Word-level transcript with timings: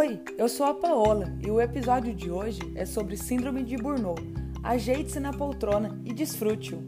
Oi, 0.00 0.22
eu 0.38 0.48
sou 0.48 0.64
a 0.64 0.72
Paola 0.72 1.26
e 1.44 1.50
o 1.50 1.60
episódio 1.60 2.14
de 2.14 2.30
hoje 2.30 2.60
é 2.76 2.86
sobre 2.86 3.16
Síndrome 3.16 3.64
de 3.64 3.76
Burnout. 3.76 4.22
Ajeite-se 4.62 5.18
na 5.18 5.32
poltrona 5.32 6.00
e 6.04 6.12
desfrute-o. 6.12 6.86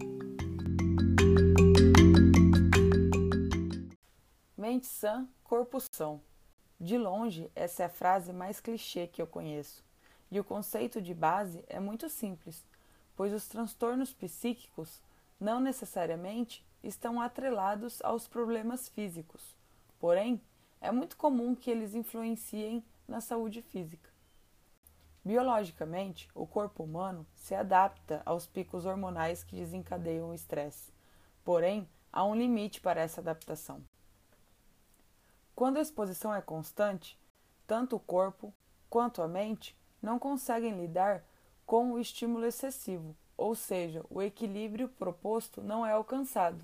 Mente 4.57 4.87
sã, 4.87 5.29
corpo 5.43 5.79
são. 5.93 6.23
De 6.79 6.97
longe, 6.97 7.51
essa 7.57 7.83
é 7.83 7.87
a 7.87 7.89
frase 7.89 8.33
mais 8.33 8.61
clichê 8.61 9.09
que 9.09 9.21
eu 9.21 9.27
conheço. 9.27 9.85
E 10.31 10.39
o 10.39 10.45
conceito 10.45 11.03
de 11.03 11.13
base 11.13 11.65
é 11.67 11.81
muito 11.81 12.09
simples, 12.09 12.65
pois 13.17 13.33
os 13.33 13.49
transtornos 13.49 14.13
psíquicos 14.13 15.03
não 15.41 15.59
necessariamente 15.59 16.65
estão 16.81 17.21
atrelados 17.21 18.01
aos 18.05 18.29
problemas 18.29 18.89
físicos. 18.89 19.57
Porém, 19.99 20.41
é 20.81 20.93
muito 20.93 21.17
comum 21.17 21.57
que 21.57 21.73
eles 21.73 21.93
influenciem 21.93 22.85
na 23.11 23.21
saúde 23.21 23.61
física. 23.61 24.09
Biologicamente, 25.25 26.29
o 26.33 26.47
corpo 26.47 26.85
humano 26.85 27.27
se 27.35 27.55
adapta 27.55 28.23
aos 28.25 28.47
picos 28.47 28.87
hormonais 28.87 29.43
que 29.43 29.57
desencadeiam 29.57 30.31
o 30.31 30.35
estresse. 30.35 30.93
Porém, 31.45 31.89
há 32.13 32.25
um 32.25 32.35
limite 32.35 32.81
para 32.81 33.01
essa 33.01 33.21
adaptação. 33.21 33.83
Quando 35.55 35.77
a 35.77 35.83
exposição 35.83 36.33
é 36.33 36.41
constante, 36.41 37.19
tanto 37.67 37.97
o 37.97 38.01
corpo 38.01 38.55
quanto 38.89 39.21
a 39.21 39.29
mente 39.29 39.77
não 40.01 40.19
conseguem 40.19 40.81
lidar 40.81 41.23
com 41.67 41.93
o 41.93 42.01
estímulo 42.01 42.47
excessivo, 42.47 43.15
ou 43.37 43.55
seja, 43.55 44.05
o 44.09 44.23
equilíbrio 44.23 44.89
proposto 44.89 45.61
não 45.61 45.85
é 45.85 45.93
alcançado. 45.93 46.63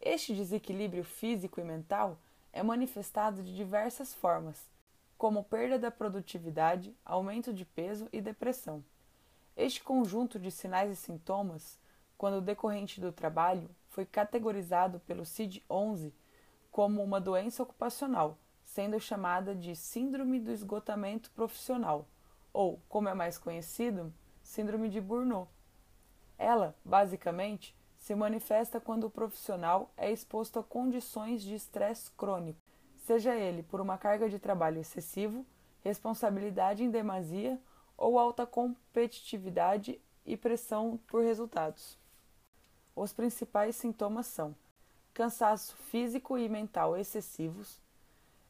Este 0.00 0.34
desequilíbrio 0.34 1.04
físico 1.04 1.60
e 1.60 1.64
mental 1.64 2.18
é 2.52 2.62
manifestado 2.62 3.42
de 3.42 3.54
diversas 3.54 4.14
formas, 4.14 4.68
como 5.20 5.44
perda 5.44 5.78
da 5.78 5.90
produtividade, 5.90 6.96
aumento 7.04 7.52
de 7.52 7.66
peso 7.66 8.08
e 8.10 8.22
depressão. 8.22 8.82
Este 9.54 9.84
conjunto 9.84 10.38
de 10.38 10.50
sinais 10.50 10.90
e 10.90 10.96
sintomas, 10.96 11.78
quando 12.16 12.40
decorrente 12.40 13.02
do 13.02 13.12
trabalho, 13.12 13.68
foi 13.90 14.06
categorizado 14.06 14.98
pelo 15.00 15.26
CID-11 15.26 16.10
como 16.70 17.02
uma 17.02 17.20
doença 17.20 17.62
ocupacional, 17.62 18.38
sendo 18.64 18.98
chamada 18.98 19.54
de 19.54 19.76
Síndrome 19.76 20.40
do 20.40 20.50
Esgotamento 20.50 21.30
Profissional, 21.32 22.08
ou, 22.50 22.80
como 22.88 23.10
é 23.10 23.12
mais 23.12 23.36
conhecido, 23.36 24.10
Síndrome 24.42 24.88
de 24.88 25.02
Burnout. 25.02 25.50
Ela, 26.38 26.74
basicamente, 26.82 27.76
se 27.98 28.14
manifesta 28.14 28.80
quando 28.80 29.04
o 29.04 29.10
profissional 29.10 29.92
é 29.98 30.10
exposto 30.10 30.58
a 30.58 30.64
condições 30.64 31.42
de 31.42 31.54
estresse 31.54 32.10
crônico, 32.12 32.70
seja 33.10 33.34
ele 33.34 33.64
por 33.64 33.80
uma 33.80 33.98
carga 33.98 34.28
de 34.28 34.38
trabalho 34.38 34.78
excessivo, 34.78 35.44
responsabilidade 35.82 36.84
em 36.84 36.90
demasia 36.92 37.60
ou 37.98 38.16
alta 38.16 38.46
competitividade 38.46 40.00
e 40.24 40.36
pressão 40.36 40.96
por 41.08 41.24
resultados. 41.24 41.98
Os 42.94 43.12
principais 43.12 43.74
sintomas 43.74 44.28
são 44.28 44.54
cansaço 45.12 45.74
físico 45.90 46.38
e 46.38 46.48
mental 46.48 46.96
excessivos, 46.96 47.82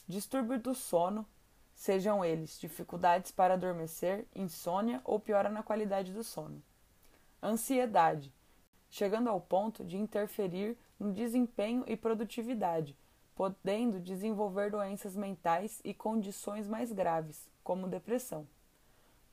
distúrbio 0.06 0.58
do 0.58 0.74
sono, 0.74 1.26
sejam 1.72 2.22
eles 2.22 2.60
dificuldades 2.60 3.32
para 3.32 3.54
adormecer, 3.54 4.26
insônia 4.34 5.00
ou 5.06 5.18
piora 5.18 5.48
na 5.48 5.62
qualidade 5.62 6.12
do 6.12 6.22
sono, 6.22 6.62
ansiedade, 7.42 8.30
chegando 8.90 9.30
ao 9.30 9.40
ponto 9.40 9.82
de 9.82 9.96
interferir 9.96 10.76
no 10.98 11.14
desempenho 11.14 11.82
e 11.86 11.96
produtividade, 11.96 12.94
podendo 13.40 13.98
desenvolver 13.98 14.70
doenças 14.70 15.16
mentais 15.16 15.80
e 15.82 15.94
condições 15.94 16.68
mais 16.68 16.92
graves, 16.92 17.48
como 17.64 17.88
depressão. 17.88 18.46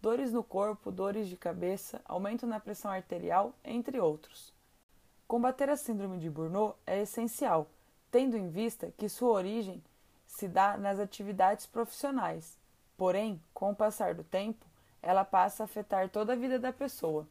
Dores 0.01 0.31
no 0.31 0.41
corpo, 0.41 0.93
dores 0.93 1.27
de 1.27 1.35
cabeça, 1.35 2.01
aumento 2.05 2.47
na 2.47 2.57
pressão 2.57 2.89
arterial, 2.89 3.53
entre 3.65 3.99
outros. 3.99 4.53
Combater 5.27 5.69
a 5.69 5.75
síndrome 5.75 6.19
de 6.19 6.29
Burnout 6.29 6.77
é 6.87 7.01
essencial, 7.01 7.69
tendo 8.09 8.37
em 8.37 8.47
vista 8.47 8.93
que 8.95 9.09
sua 9.09 9.31
origem 9.31 9.83
se 10.25 10.47
dá 10.47 10.77
nas 10.77 10.99
atividades 10.99 11.65
profissionais. 11.65 12.57
Porém, 12.95 13.43
com 13.53 13.71
o 13.71 13.75
passar 13.75 14.15
do 14.15 14.23
tempo, 14.23 14.65
ela 15.01 15.25
passa 15.25 15.63
a 15.63 15.65
afetar 15.65 16.07
toda 16.07 16.31
a 16.31 16.37
vida 16.37 16.57
da 16.57 16.71
pessoa. 16.71 17.27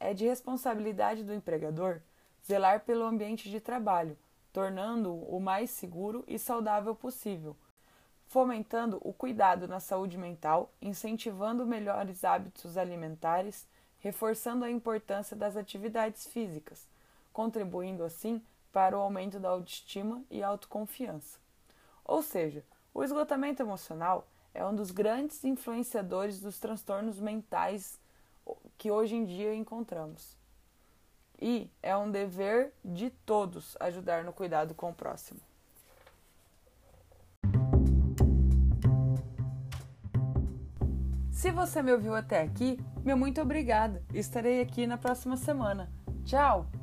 É 0.00 0.12
de 0.12 0.26
responsabilidade 0.26 1.22
do 1.22 1.32
empregador 1.32 2.00
zelar 2.44 2.80
pelo 2.80 3.04
ambiente 3.04 3.48
de 3.48 3.60
trabalho, 3.60 4.18
tornando-o 4.52 5.36
o 5.36 5.40
mais 5.40 5.70
seguro 5.70 6.24
e 6.26 6.38
saudável 6.38 6.94
possível, 6.94 7.56
fomentando 8.26 8.98
o 9.02 9.12
cuidado 9.12 9.66
na 9.66 9.80
saúde 9.80 10.16
mental, 10.16 10.72
incentivando 10.80 11.66
melhores 11.66 12.24
hábitos 12.24 12.76
alimentares, 12.76 13.66
reforçando 13.98 14.64
a 14.64 14.70
importância 14.70 15.36
das 15.36 15.56
atividades 15.56 16.26
físicas, 16.26 16.86
contribuindo 17.32 18.04
assim 18.04 18.42
para 18.72 18.96
o 18.96 19.00
aumento 19.00 19.38
da 19.38 19.48
autoestima 19.48 20.22
e 20.30 20.42
autoconfiança. 20.42 21.38
Ou 22.04 22.22
seja, 22.22 22.64
o 22.94 23.04
esgotamento 23.04 23.62
emocional 23.62 24.26
é 24.54 24.64
um 24.64 24.74
dos 24.74 24.90
grandes 24.90 25.44
influenciadores 25.44 26.40
dos 26.40 26.58
transtornos 26.58 27.20
mentais 27.20 27.98
que 28.76 28.90
hoje 28.90 29.14
em 29.14 29.24
dia 29.24 29.54
encontramos. 29.54 30.39
E 31.40 31.70
é 31.82 31.96
um 31.96 32.10
dever 32.10 32.72
de 32.84 33.10
todos 33.10 33.76
ajudar 33.80 34.24
no 34.24 34.32
cuidado 34.32 34.74
com 34.74 34.90
o 34.90 34.94
próximo. 34.94 35.40
Se 41.30 41.50
você 41.50 41.82
me 41.82 41.92
ouviu 41.92 42.14
até 42.14 42.42
aqui, 42.42 42.78
meu 43.02 43.16
muito 43.16 43.40
obrigada. 43.40 44.02
Estarei 44.12 44.60
aqui 44.60 44.86
na 44.86 44.98
próxima 44.98 45.38
semana. 45.38 45.90
Tchau! 46.24 46.79